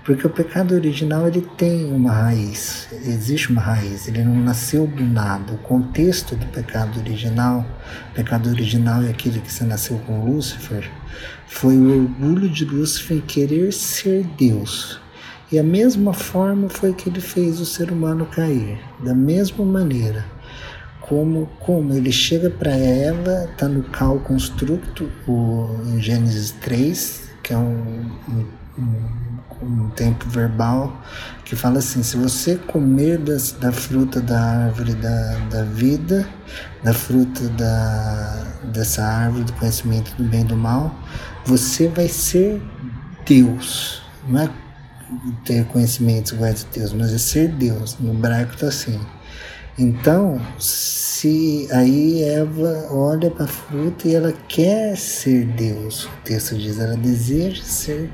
Porque 0.04 0.26
o 0.26 0.30
pecado 0.30 0.74
original 0.74 1.28
ele 1.28 1.42
tem 1.58 1.92
uma 1.92 2.12
raiz, 2.12 2.88
existe 3.06 3.52
uma 3.52 3.62
raiz, 3.62 4.08
ele 4.08 4.24
não 4.24 4.36
nasceu 4.36 4.88
do 4.88 5.04
nada. 5.04 5.54
O 5.54 5.58
contexto 5.58 6.36
do 6.36 6.46
pecado 6.48 7.00
original, 7.00 7.66
pecado 8.14 8.50
original 8.50 9.04
é 9.04 9.10
aquele 9.10 9.40
que 9.40 9.52
você 9.52 9.64
nasceu 9.64 10.00
com 10.00 10.26
Lúcifer, 10.26 10.90
foi 11.48 11.78
o 11.78 12.04
orgulho 12.04 12.50
de 12.50 12.66
Lúcifer 12.66 13.18
em 13.18 13.22
querer 13.22 13.74
ser 13.74 14.26
Deus. 14.38 15.00
E 15.52 15.60
a 15.60 15.64
mesma 15.64 16.14
forma 16.14 16.70
foi 16.70 16.94
que 16.94 17.10
ele 17.10 17.22
fez 17.22 17.60
o 17.60 17.66
ser 17.66 17.92
humano 17.92 18.26
cair, 18.26 18.80
da 19.04 19.14
mesma 19.14 19.66
maneira 19.66 20.26
como, 21.10 21.48
como 21.60 21.92
ele 21.92 22.12
chega 22.12 22.52
para 22.52 22.72
Eva, 22.72 23.50
está 23.52 23.68
no 23.68 23.82
cal 23.82 24.20
constructo, 24.20 25.10
o, 25.28 25.76
em 25.88 26.00
Gênesis 26.00 26.52
3, 26.62 27.32
que 27.42 27.52
é 27.52 27.58
um, 27.58 28.06
um, 28.30 28.46
um, 28.78 29.09
um, 29.62 29.90
tempo 29.90 30.28
verbal, 30.30 31.02
que 31.46 31.56
fala 31.56 31.80
assim: 31.80 32.04
se 32.04 32.18
você 32.18 32.56
comer 32.56 33.18
das, 33.18 33.52
da 33.54 33.72
fruta 33.72 34.22
da 34.22 34.40
árvore 34.40 34.94
da, 34.94 35.38
da 35.50 35.64
vida, 35.64 36.28
da 36.84 36.94
fruta 36.94 37.48
da, 37.50 38.44
dessa 38.72 39.04
árvore 39.04 39.44
do 39.46 39.54
conhecimento 39.54 40.16
do 40.16 40.24
bem 40.24 40.42
e 40.42 40.46
do 40.46 40.56
mal, 40.56 40.94
você 41.46 41.88
vai 41.88 42.08
ser 42.08 42.62
Deus. 43.26 44.02
Não 44.28 44.42
é 44.42 44.50
ter 45.44 45.66
conhecimento 45.66 46.36
igual 46.36 46.54
de 46.54 46.66
Deus, 46.74 46.94
mas 46.94 47.14
é 47.14 47.18
ser 47.18 47.50
Deus. 47.50 47.98
No 48.00 48.12
hebraico 48.12 48.54
está 48.54 48.68
assim. 48.68 49.00
Então, 49.78 50.42
se 50.60 51.68
aí 51.72 52.22
Eva 52.22 52.88
olha 52.92 53.32
para 53.32 53.46
a 53.46 53.48
fruta 53.48 54.08
e 54.08 54.16
ela 54.16 54.34
quer 54.48 54.98
ser 54.98 55.46
Deus, 55.46 56.04
o 56.04 56.10
texto 56.26 56.58
diz, 56.58 56.80
ela 56.80 56.98
deseja 56.98 57.64
ser 57.64 58.10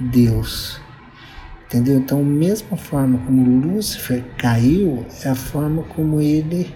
Deus. 0.00 0.80
Entendeu? 1.74 1.96
Então, 1.96 2.20
a 2.20 2.22
mesma 2.22 2.76
forma 2.76 3.18
como 3.26 3.66
Lúcifer 3.66 4.22
caiu, 4.38 5.04
é 5.24 5.28
a 5.28 5.34
forma 5.34 5.82
como 5.82 6.20
ele 6.20 6.72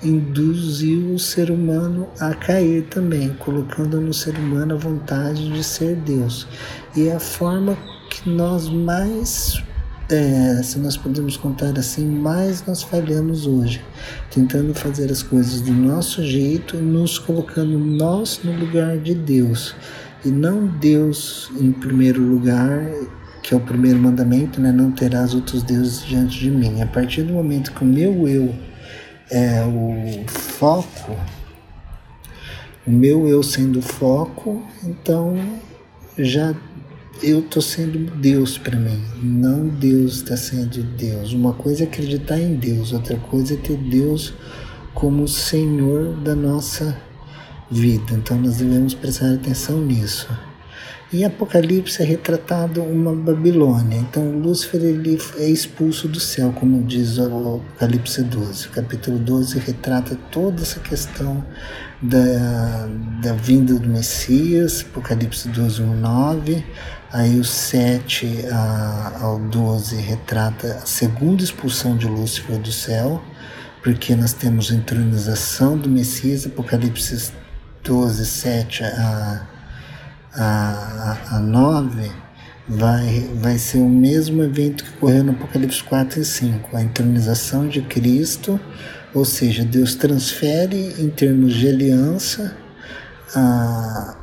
induziu 0.00 1.12
o 1.12 1.18
ser 1.18 1.50
humano 1.50 2.06
a 2.20 2.32
cair 2.32 2.84
também, 2.84 3.30
colocando 3.40 4.00
no 4.00 4.14
ser 4.14 4.36
humano 4.36 4.74
a 4.74 4.78
vontade 4.78 5.50
de 5.50 5.64
ser 5.64 5.96
Deus. 5.96 6.46
E 6.94 7.08
é 7.08 7.16
a 7.16 7.18
forma 7.18 7.76
que 8.08 8.30
nós 8.30 8.68
mais 8.68 9.60
é, 10.08 10.62
se 10.62 10.78
nós 10.78 10.96
podemos 10.96 11.36
contar 11.36 11.76
assim, 11.76 12.06
mais 12.06 12.64
nós 12.64 12.80
falhamos 12.80 13.44
hoje, 13.44 13.84
tentando 14.30 14.72
fazer 14.72 15.10
as 15.10 15.20
coisas 15.20 15.60
do 15.62 15.72
nosso 15.72 16.24
jeito, 16.24 16.76
nos 16.76 17.18
colocando 17.18 17.76
nós 17.76 18.40
no 18.44 18.52
lugar 18.52 18.98
de 18.98 19.16
Deus 19.16 19.74
e 20.24 20.28
não 20.28 20.66
Deus 20.66 21.50
em 21.60 21.72
primeiro 21.72 22.22
lugar, 22.22 22.88
que 23.48 23.54
é 23.54 23.56
o 23.56 23.60
primeiro 23.60 23.98
mandamento, 23.98 24.60
né? 24.60 24.70
Não 24.70 24.92
terás 24.92 25.32
outros 25.32 25.62
deuses 25.62 26.04
diante 26.04 26.38
de 26.38 26.50
mim. 26.50 26.82
A 26.82 26.86
partir 26.86 27.22
do 27.22 27.32
momento 27.32 27.72
que 27.72 27.82
o 27.82 27.86
meu 27.86 28.28
eu 28.28 28.54
é 29.30 29.64
o 29.64 30.28
foco, 30.28 31.16
o 32.86 32.90
meu 32.90 33.26
eu 33.26 33.42
sendo 33.42 33.80
foco, 33.80 34.62
então 34.84 35.34
já 36.18 36.54
eu 37.22 37.38
estou 37.38 37.62
sendo 37.62 38.14
Deus 38.16 38.58
para 38.58 38.78
mim, 38.78 39.02
não 39.22 39.66
Deus 39.66 40.16
está 40.16 40.36
sendo 40.36 40.82
Deus. 40.82 41.32
Uma 41.32 41.54
coisa 41.54 41.84
é 41.84 41.86
acreditar 41.86 42.38
em 42.38 42.54
Deus, 42.54 42.92
outra 42.92 43.16
coisa 43.16 43.54
é 43.54 43.56
ter 43.56 43.78
Deus 43.78 44.34
como 44.92 45.26
Senhor 45.26 46.12
da 46.16 46.34
nossa 46.34 47.00
vida. 47.70 48.12
Então 48.12 48.36
nós 48.36 48.58
devemos 48.58 48.92
prestar 48.92 49.32
atenção 49.32 49.80
nisso. 49.80 50.28
Em 51.10 51.24
Apocalipse 51.24 52.02
é 52.02 52.04
retratado 52.04 52.82
uma 52.82 53.14
Babilônia. 53.14 53.96
Então 53.96 54.30
Lúcifer 54.30 54.82
ele 54.82 55.18
é 55.38 55.48
expulso 55.48 56.06
do 56.06 56.20
céu, 56.20 56.52
como 56.52 56.82
diz 56.82 57.16
o 57.16 57.62
Apocalipse 57.64 58.22
12. 58.22 58.66
O 58.66 58.70
capítulo 58.70 59.18
12 59.18 59.58
retrata 59.58 60.18
toda 60.30 60.60
essa 60.60 60.78
questão 60.80 61.42
da, 62.02 62.86
da 63.22 63.32
vinda 63.32 63.78
do 63.78 63.88
Messias, 63.88 64.84
Apocalipse 64.90 65.48
12, 65.48 65.80
1, 65.80 65.94
9. 65.98 66.66
Aí 67.10 67.40
o 67.40 67.44
7 67.44 68.44
a, 68.52 69.18
ao 69.22 69.38
12 69.38 69.96
retrata 69.96 70.74
a 70.74 70.84
segunda 70.84 71.42
expulsão 71.42 71.96
de 71.96 72.06
Lúcifer 72.06 72.58
do 72.58 72.70
céu, 72.70 73.22
porque 73.82 74.14
nós 74.14 74.34
temos 74.34 74.70
a 74.70 74.74
entronização 74.74 75.78
do 75.78 75.88
Messias, 75.88 76.44
Apocalipse 76.44 77.32
12, 77.82 78.26
7 78.26 78.84
a 78.84 79.57
a, 80.38 81.36
a 81.36 81.38
9 81.40 82.10
vai, 82.68 83.28
vai 83.34 83.58
ser 83.58 83.78
o 83.78 83.88
mesmo 83.88 84.42
evento 84.42 84.84
que 84.84 84.90
ocorreu 84.90 85.24
no 85.24 85.32
Apocalipse 85.32 85.82
4 85.82 86.20
e 86.20 86.24
5, 86.24 86.76
a 86.76 86.82
entronização 86.82 87.66
de 87.66 87.80
Cristo, 87.82 88.60
ou 89.14 89.24
seja, 89.24 89.64
Deus 89.64 89.94
transfere 89.94 90.94
em 90.98 91.08
termos 91.08 91.54
de 91.54 91.68
aliança 91.68 92.56
a, 93.34 94.16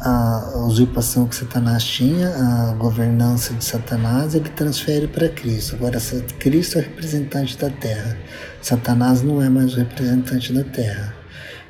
a 0.00 0.58
usurpação 0.66 1.26
que 1.26 1.36
Satanás 1.36 1.84
tinha, 1.84 2.28
a 2.30 2.74
governança 2.74 3.52
de 3.52 3.64
Satanás, 3.64 4.34
ele 4.34 4.48
transfere 4.48 5.06
para 5.06 5.28
Cristo. 5.28 5.76
Agora, 5.76 5.98
Cristo 6.38 6.78
é 6.78 6.80
o 6.80 6.84
representante 6.84 7.56
da 7.58 7.68
terra, 7.68 8.16
Satanás 8.62 9.22
não 9.22 9.42
é 9.42 9.48
mais 9.50 9.74
o 9.74 9.76
representante 9.76 10.52
da 10.52 10.64
terra. 10.64 11.14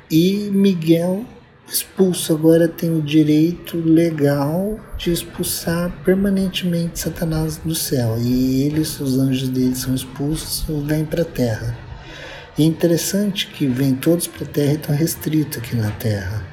E 0.09 0.49
Miguel 0.53 1.25
expulso 1.71 2.33
agora 2.33 2.67
tem 2.67 2.93
o 2.93 3.01
direito 3.01 3.77
legal 3.77 4.77
de 4.97 5.11
expulsar 5.11 5.89
permanentemente 6.03 6.99
Satanás 6.99 7.57
do 7.57 7.73
céu. 7.73 8.17
E 8.19 8.63
eles, 8.63 8.99
os 8.99 9.17
anjos 9.17 9.47
dele, 9.47 9.75
são 9.75 9.95
expulsos 9.95 10.65
e 10.67 10.73
vêm 10.85 11.05
para 11.05 11.21
a 11.21 11.25
terra. 11.25 11.77
E 12.57 12.63
é 12.63 12.65
interessante 12.65 13.47
que 13.47 13.65
vêm 13.67 13.95
todos 13.95 14.27
para 14.27 14.43
a 14.43 14.49
terra 14.49 14.73
e 14.73 14.75
estão 14.75 14.95
restritos 14.95 15.59
aqui 15.59 15.75
na 15.75 15.91
terra. 15.91 16.45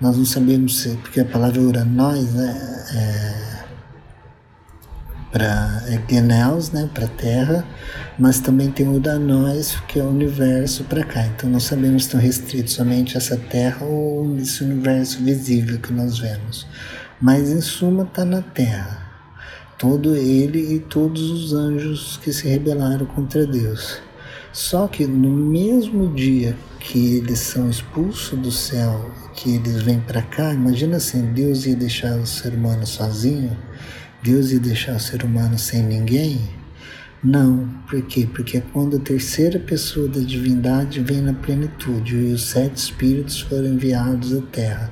Nós 0.00 0.16
não 0.16 0.24
sabemos 0.24 0.80
se, 0.80 0.90
porque 0.96 1.20
a 1.20 1.24
palavra 1.24 1.60
uranóis, 1.60 2.34
né, 2.34 2.84
é, 2.92 3.55
para 5.36 5.82
é 5.86 6.00
Geneus, 6.10 6.70
né, 6.70 6.88
para 6.94 7.04
a 7.04 7.08
Terra, 7.08 7.62
mas 8.18 8.40
também 8.40 8.70
tem 8.70 8.88
o 8.88 8.98
Danós, 8.98 9.76
que 9.86 10.00
é 10.00 10.02
o 10.02 10.08
universo 10.08 10.82
para 10.84 11.04
cá. 11.04 11.26
Então 11.26 11.50
não 11.50 11.60
sabemos 11.60 12.04
se 12.04 12.08
estão 12.08 12.20
restritos 12.20 12.72
somente 12.72 13.14
a 13.14 13.18
essa 13.18 13.36
Terra 13.36 13.84
ou 13.84 14.34
esse 14.38 14.64
universo 14.64 15.22
visível 15.22 15.78
que 15.78 15.92
nós 15.92 16.18
vemos. 16.18 16.66
Mas 17.20 17.50
em 17.50 17.60
suma 17.60 18.04
está 18.04 18.24
na 18.24 18.40
Terra. 18.40 19.06
Todo 19.78 20.16
ele 20.16 20.74
e 20.76 20.78
todos 20.78 21.30
os 21.30 21.52
anjos 21.52 22.18
que 22.22 22.32
se 22.32 22.48
rebelaram 22.48 23.04
contra 23.04 23.46
Deus. 23.46 24.00
Só 24.54 24.88
que 24.88 25.06
no 25.06 25.28
mesmo 25.28 26.14
dia 26.14 26.56
que 26.80 27.16
eles 27.16 27.40
são 27.40 27.68
expulsos 27.68 28.38
do 28.38 28.50
céu, 28.50 29.10
que 29.34 29.56
eles 29.56 29.82
vêm 29.82 30.00
para 30.00 30.22
cá, 30.22 30.54
imagina 30.54 30.96
assim, 30.96 31.30
Deus 31.34 31.66
ia 31.66 31.76
deixar 31.76 32.16
o 32.16 32.26
ser 32.26 32.54
humano 32.54 32.86
sozinho, 32.86 33.54
Deus 34.26 34.50
ia 34.50 34.58
deixar 34.58 34.96
o 34.96 34.98
ser 34.98 35.22
humano 35.22 35.56
sem 35.56 35.84
ninguém? 35.84 36.40
Não. 37.22 37.68
Por 37.88 38.02
quê? 38.02 38.26
Porque 38.26 38.60
quando 38.72 38.96
a 38.96 38.98
terceira 38.98 39.56
pessoa 39.56 40.08
da 40.08 40.18
divindade 40.18 40.98
vem 40.98 41.20
na 41.20 41.32
plenitude 41.32 42.16
e 42.16 42.32
os 42.32 42.46
sete 42.46 42.74
espíritos 42.74 43.40
foram 43.42 43.66
enviados 43.66 44.36
à 44.36 44.42
Terra, 44.42 44.90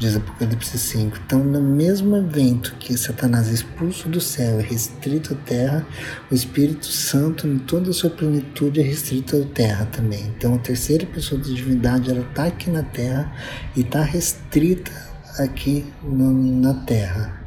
diz 0.00 0.16
Apocalipse 0.16 0.76
5. 0.76 1.16
Então, 1.24 1.44
no 1.44 1.62
mesmo 1.62 2.16
evento 2.16 2.74
que 2.80 2.98
Satanás 2.98 3.50
é 3.50 3.52
expulso 3.52 4.08
do 4.08 4.20
céu 4.20 4.60
e 4.60 4.64
restrito 4.64 5.34
à 5.34 5.36
Terra, 5.36 5.86
o 6.28 6.34
Espírito 6.34 6.86
Santo, 6.86 7.46
em 7.46 7.58
toda 7.58 7.90
a 7.90 7.92
sua 7.92 8.10
plenitude, 8.10 8.80
é 8.80 8.82
restrito 8.82 9.36
à 9.36 9.44
Terra 9.44 9.86
também. 9.86 10.24
Então, 10.36 10.56
a 10.56 10.58
terceira 10.58 11.06
pessoa 11.06 11.40
da 11.40 11.46
divindade, 11.46 12.10
ela 12.10 12.26
está 12.28 12.46
aqui 12.46 12.68
na 12.68 12.82
Terra 12.82 13.32
e 13.76 13.82
está 13.82 14.02
restrita 14.02 14.90
aqui 15.38 15.84
na 16.02 16.74
Terra. 16.74 17.41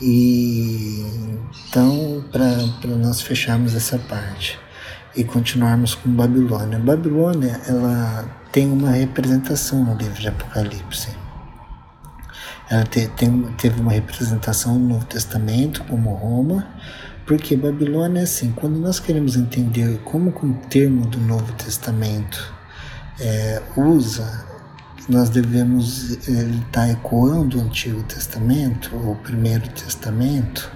E 0.00 1.04
então, 1.68 2.24
para 2.32 2.96
nós 2.96 3.20
fecharmos 3.20 3.74
essa 3.74 3.98
parte 3.98 4.58
e 5.14 5.24
continuarmos 5.24 5.94
com 5.94 6.10
Babilônia. 6.10 6.78
Babilônia, 6.78 7.60
ela 7.66 8.24
tem 8.52 8.70
uma 8.70 8.90
representação 8.90 9.84
no 9.84 9.94
livro 9.94 10.20
de 10.20 10.28
Apocalipse. 10.28 11.10
Ela 12.68 12.84
te, 12.84 13.08
tem, 13.08 13.42
teve 13.58 13.80
uma 13.80 13.92
representação 13.92 14.78
no 14.78 14.88
Novo 14.94 15.04
Testamento, 15.06 15.84
como 15.84 16.14
Roma, 16.14 16.66
porque 17.26 17.56
Babilônia 17.56 18.20
é 18.20 18.22
assim, 18.24 18.52
quando 18.52 18.78
nós 18.78 18.98
queremos 18.98 19.36
entender 19.36 19.98
como 20.04 20.30
o 20.30 20.54
termo 20.68 21.06
do 21.06 21.18
Novo 21.18 21.52
Testamento 21.52 22.52
é, 23.20 23.62
usa 23.76 24.49
nós 25.10 25.28
devemos 25.28 26.10
estar 26.28 26.62
tá 26.70 26.88
ecoando 26.88 27.58
o 27.58 27.62
Antigo 27.62 28.02
Testamento, 28.04 28.94
o 28.94 29.16
Primeiro 29.16 29.68
Testamento, 29.70 30.70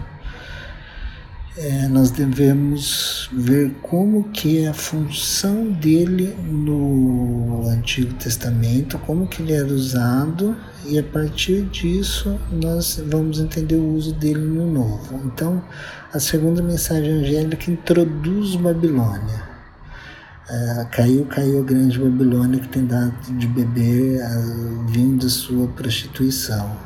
é, 1.56 1.86
nós 1.86 2.10
devemos 2.10 3.30
ver 3.32 3.70
como 3.80 4.24
que 4.30 4.64
é 4.64 4.68
a 4.68 4.74
função 4.74 5.70
dele 5.70 6.34
no 6.42 7.68
Antigo 7.68 8.12
Testamento, 8.14 8.98
como 8.98 9.28
que 9.28 9.40
ele 9.40 9.52
era 9.52 9.72
usado 9.72 10.56
e 10.84 10.98
a 10.98 11.02
partir 11.04 11.62
disso 11.66 12.36
nós 12.50 13.00
vamos 13.06 13.38
entender 13.38 13.76
o 13.76 13.94
uso 13.94 14.12
dele 14.14 14.40
no 14.40 14.68
Novo. 14.68 15.20
Então, 15.26 15.62
a 16.12 16.18
segunda 16.18 16.60
mensagem 16.60 17.12
angélica 17.12 17.70
introduz 17.70 18.56
Babilônia 18.56 19.53
é, 20.48 20.86
caiu, 20.90 21.24
caiu 21.26 21.60
a 21.60 21.62
grande 21.62 21.98
Babilônia 21.98 22.60
que 22.60 22.68
tem 22.68 22.84
dado 22.86 23.14
de 23.38 23.46
beber 23.46 24.22
a, 24.22 24.90
vinho 24.90 25.16
de 25.16 25.30
sua 25.30 25.66
prostituição 25.68 26.76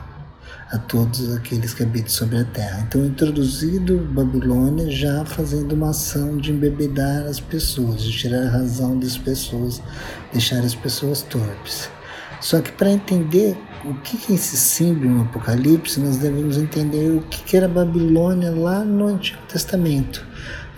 a 0.71 0.79
todos 0.79 1.35
aqueles 1.35 1.73
que 1.73 1.83
habitam 1.83 2.11
sobre 2.11 2.39
a 2.39 2.45
terra. 2.45 2.85
Então, 2.87 3.05
introduzido 3.05 3.99
Babilônia 4.13 4.91
já 4.91 5.25
fazendo 5.25 5.73
uma 5.73 5.91
ação 5.91 6.37
de 6.37 6.53
embebedar 6.53 7.25
as 7.27 7.41
pessoas, 7.41 8.03
de 8.03 8.13
tirar 8.13 8.47
a 8.47 8.51
razão 8.51 8.99
das 8.99 9.17
pessoas, 9.17 9.83
deixar 10.33 10.61
as 10.61 10.75
pessoas 10.75 11.23
torpes. 11.23 11.91
Só 12.41 12.61
que 12.61 12.71
para 12.73 12.91
entender 12.91 13.57
o 13.85 13.95
que 13.95 14.33
é 14.33 14.35
esse 14.35 14.57
símbolo 14.57 15.11
no 15.11 15.23
Apocalipse, 15.23 15.99
nós 16.01 16.19
devemos 16.19 16.57
entender 16.57 17.11
o 17.11 17.23
que 17.23 17.57
era 17.57 17.67
Babilônia 17.67 18.51
lá 18.51 18.85
no 18.85 19.09
Antigo 19.09 19.41
Testamento. 19.49 20.25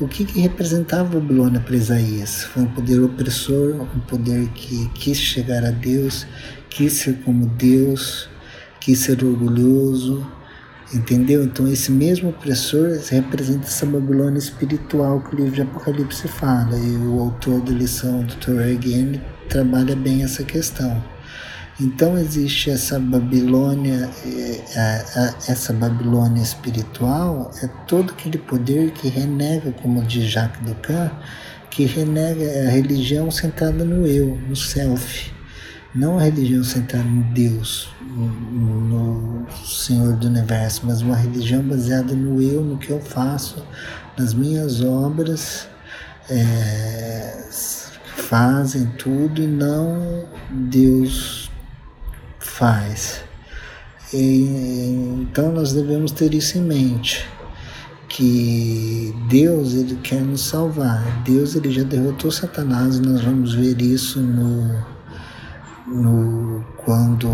O 0.01 0.09
que, 0.09 0.25
que 0.25 0.41
representava 0.41 1.21
Babilônia 1.21 1.61
para 1.61 1.77
Isaías? 1.77 2.45
Foi 2.45 2.63
um 2.63 2.67
poder 2.69 2.99
opressor, 3.01 3.75
um 3.83 4.01
poder 4.01 4.49
que 4.55 4.89
quis 4.95 5.19
chegar 5.19 5.63
a 5.63 5.71
Deus, 5.71 6.27
quis 6.71 6.95
ser 6.95 7.19
como 7.23 7.45
Deus, 7.45 8.27
quis 8.81 8.99
ser 9.01 9.23
orgulhoso, 9.23 10.27
entendeu? 10.95 11.45
Então 11.45 11.69
esse 11.69 11.93
mesmo 11.93 12.31
opressor 12.31 12.99
representa 13.11 13.67
essa 13.67 13.85
Babilônia 13.85 14.39
espiritual 14.39 15.21
que 15.21 15.35
o 15.35 15.37
livro 15.37 15.53
de 15.53 15.63
Apocalipse 15.63 16.27
fala, 16.29 16.79
e 16.79 16.97
o 16.97 17.21
autor 17.21 17.61
da 17.61 17.73
lição, 17.73 18.25
Dr. 18.25 18.59
Again, 18.73 19.21
trabalha 19.51 19.95
bem 19.95 20.23
essa 20.23 20.43
questão. 20.43 21.05
Então 21.81 22.19
existe 22.19 22.69
essa 22.71 22.99
Babilônia, 22.99 24.11
é, 24.27 24.95
essa 25.49 25.73
Babilônia 25.73 26.43
espiritual 26.43 27.51
é 27.63 27.67
todo 27.87 28.11
aquele 28.13 28.37
poder 28.37 28.91
que 28.91 29.09
renega, 29.09 29.73
como 29.81 30.03
diz 30.03 30.31
Jacques 30.31 30.61
Ducan, 30.61 31.11
que 31.71 31.87
renega 31.87 32.45
a 32.67 32.71
religião 32.71 33.31
sentada 33.31 33.83
no 33.83 34.07
eu, 34.07 34.39
no 34.47 34.55
self, 34.55 35.33
não 35.95 36.19
a 36.19 36.25
religião 36.25 36.63
sentada 36.63 37.03
no 37.03 37.23
Deus, 37.33 37.89
no 38.15 39.47
Senhor 39.65 40.13
do 40.17 40.27
Universo, 40.27 40.83
mas 40.85 41.01
uma 41.01 41.17
religião 41.17 41.63
baseada 41.63 42.13
no 42.15 42.43
eu, 42.43 42.63
no 42.63 42.77
que 42.77 42.91
eu 42.91 43.01
faço, 43.01 43.65
nas 44.19 44.35
minhas 44.35 44.83
obras. 44.83 45.67
É, 46.29 47.49
fazem 48.29 48.87
tudo 48.99 49.43
e 49.43 49.47
não 49.47 50.25
Deus 50.51 51.40
faz. 52.61 53.23
E, 54.13 55.23
então 55.23 55.51
nós 55.51 55.73
devemos 55.73 56.13
ter 56.13 56.35
isso 56.35 56.59
em 56.59 56.61
mente, 56.61 57.27
que 58.07 59.15
Deus 59.29 59.73
ele 59.73 59.97
quer 60.03 60.21
nos 60.21 60.43
salvar. 60.43 61.23
Deus 61.25 61.57
ele 61.57 61.71
já 61.71 61.83
derrotou 61.83 62.31
Satanás 62.31 62.97
e 62.97 63.01
nós 63.01 63.23
vamos 63.23 63.55
ver 63.55 63.81
isso 63.81 64.21
no, 64.21 64.85
no 65.87 66.65
quando 66.77 67.31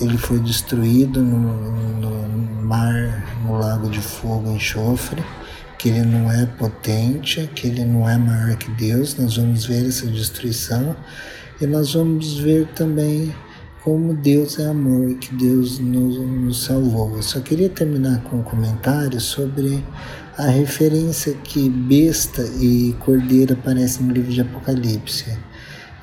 ele 0.00 0.16
foi 0.16 0.38
destruído 0.38 1.20
no, 1.20 1.98
no 2.00 2.62
mar, 2.62 3.40
no 3.44 3.58
lago 3.58 3.88
de 3.88 4.00
fogo, 4.00 4.52
enxofre, 4.52 5.24
que 5.78 5.88
ele 5.88 6.02
não 6.02 6.30
é 6.30 6.46
potente, 6.46 7.50
que 7.54 7.66
ele 7.66 7.84
não 7.84 8.08
é 8.08 8.16
maior 8.16 8.56
que 8.56 8.70
Deus. 8.70 9.16
Nós 9.16 9.36
vamos 9.36 9.64
ver 9.64 9.84
essa 9.88 10.06
destruição 10.06 10.94
e 11.60 11.66
nós 11.66 11.94
vamos 11.94 12.38
ver 12.38 12.68
também 12.68 13.34
como 13.86 14.12
Deus 14.12 14.58
é 14.58 14.66
amor, 14.66 15.14
que 15.14 15.32
Deus 15.32 15.78
nos, 15.78 16.18
nos 16.18 16.64
salvou. 16.64 17.14
Eu 17.14 17.22
só 17.22 17.38
queria 17.38 17.68
terminar 17.68 18.20
com 18.24 18.38
um 18.38 18.42
comentário 18.42 19.20
sobre 19.20 19.80
a 20.36 20.48
referência 20.48 21.34
que 21.34 21.70
besta 21.70 22.42
e 22.60 22.96
cordeiro 22.98 23.52
aparecem 23.52 24.04
no 24.04 24.12
livro 24.12 24.32
de 24.32 24.40
Apocalipse. 24.40 25.38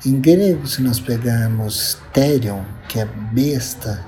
Em 0.06 0.18
grego, 0.18 0.66
se 0.66 0.80
nós 0.80 0.98
pegarmos 0.98 1.98
terion, 2.10 2.62
que 2.88 3.00
é 3.00 3.04
besta, 3.04 4.02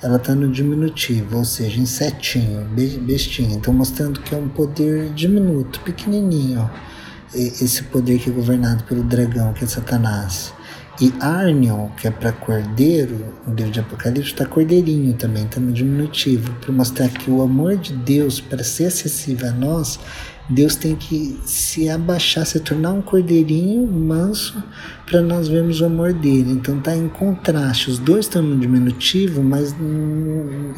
ela 0.00 0.18
está 0.18 0.32
no 0.32 0.52
diminutivo, 0.52 1.38
ou 1.38 1.44
seja, 1.44 1.80
em 1.80 1.86
setinho, 1.86 2.64
bestinha. 3.00 3.56
Então, 3.56 3.74
mostrando 3.74 4.20
que 4.20 4.36
é 4.36 4.38
um 4.38 4.48
poder 4.48 5.12
diminuto, 5.14 5.80
pequenininho, 5.80 6.70
esse 7.34 7.82
poder 7.82 8.20
que 8.20 8.30
é 8.30 8.32
governado 8.32 8.84
pelo 8.84 9.02
dragão, 9.02 9.52
que 9.52 9.64
é 9.64 9.66
Satanás. 9.66 10.54
E 10.98 11.12
Arnion, 11.20 11.90
que 11.90 12.08
é 12.08 12.10
para 12.10 12.32
cordeiro, 12.32 13.34
no 13.46 13.54
livro 13.54 13.70
de 13.70 13.80
Apocalipse, 13.80 14.30
está 14.30 14.46
cordeirinho 14.46 15.12
também, 15.12 15.44
está 15.44 15.60
no 15.60 15.70
diminutivo, 15.70 16.50
para 16.54 16.72
mostrar 16.72 17.10
que 17.10 17.30
o 17.30 17.42
amor 17.42 17.76
de 17.76 17.92
Deus, 17.92 18.40
para 18.40 18.64
ser 18.64 18.86
acessível 18.86 19.50
a 19.50 19.52
nós, 19.52 20.00
Deus 20.48 20.74
tem 20.74 20.96
que 20.96 21.38
se 21.44 21.90
abaixar, 21.90 22.46
se 22.46 22.60
tornar 22.60 22.92
um 22.92 23.02
cordeirinho 23.02 23.86
manso, 23.86 24.62
para 25.04 25.20
nós 25.20 25.48
vermos 25.48 25.82
o 25.82 25.84
amor 25.84 26.14
dele. 26.14 26.52
Então 26.52 26.78
está 26.78 26.96
em 26.96 27.08
contraste, 27.08 27.90
os 27.90 27.98
dois 27.98 28.24
estão 28.24 28.40
no 28.40 28.58
diminutivo, 28.58 29.42
mas 29.42 29.76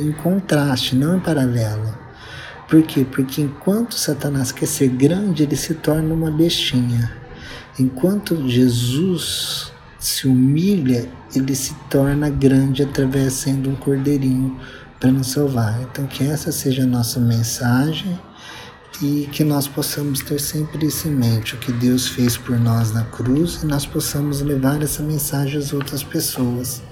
em 0.00 0.12
contraste, 0.20 0.96
não 0.96 1.16
em 1.16 1.20
paralelo. 1.20 1.96
Por 2.68 2.82
quê? 2.82 3.06
Porque 3.08 3.40
enquanto 3.42 3.94
Satanás 3.94 4.50
quer 4.50 4.66
ser 4.66 4.88
grande, 4.88 5.44
ele 5.44 5.56
se 5.56 5.74
torna 5.74 6.12
uma 6.12 6.30
bestinha. 6.30 7.12
Enquanto 7.78 8.48
Jesus 8.48 9.72
se 9.98 10.26
humilha, 10.28 11.08
ele 11.34 11.54
se 11.54 11.74
torna 11.90 12.30
grande 12.30 12.82
através 12.82 13.34
sendo 13.34 13.70
um 13.70 13.76
cordeirinho 13.76 14.58
para 15.00 15.10
nos 15.10 15.28
salvar. 15.28 15.80
Então 15.82 16.06
que 16.06 16.24
essa 16.24 16.52
seja 16.52 16.84
a 16.84 16.86
nossa 16.86 17.18
mensagem 17.18 18.18
e 19.00 19.28
que 19.30 19.44
nós 19.44 19.68
possamos 19.68 20.20
ter 20.20 20.40
sempre 20.40 20.86
isso 20.86 21.08
em 21.08 21.12
mente, 21.12 21.54
o 21.54 21.58
que 21.58 21.72
Deus 21.72 22.08
fez 22.08 22.36
por 22.36 22.58
nós 22.58 22.92
na 22.92 23.04
cruz 23.04 23.62
e 23.62 23.66
nós 23.66 23.86
possamos 23.86 24.40
levar 24.40 24.82
essa 24.82 25.02
mensagem 25.02 25.58
às 25.58 25.72
outras 25.72 26.02
pessoas 26.02 26.82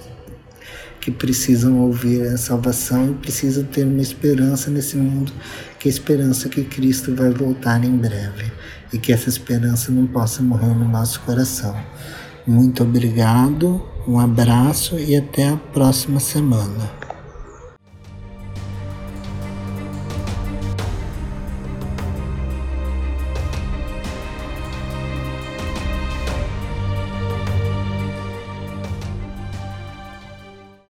que 1.01 1.11
precisam 1.11 1.79
ouvir 1.79 2.23
a 2.23 2.37
salvação 2.37 3.11
e 3.11 3.15
precisam 3.15 3.63
ter 3.65 3.85
uma 3.85 4.03
esperança 4.03 4.71
nesse 4.71 4.97
mundo, 4.97 5.33
que 5.79 5.89
é 5.89 5.91
a 5.91 5.95
esperança 5.95 6.49
que 6.49 6.65
Cristo 6.65 7.15
vai 7.15 7.31
voltar 7.31 7.85
em 7.85 7.97
breve 7.97 8.53
e 8.93 8.99
que 8.99 9.13
essa 9.13 9.29
esperança 9.29 9.93
não 9.93 10.07
possa 10.07 10.43
morrer 10.43 10.75
no 10.75 10.89
nosso 10.89 11.21
coração. 11.21 11.77
Muito 12.47 12.85
obrigado, 12.85 13.83
um 14.07 14.21
abraço 14.21 14.97
e 15.01 15.17
até 15.17 15.49
a 15.49 15.57
próxima 15.57 16.21
semana. 16.21 17.06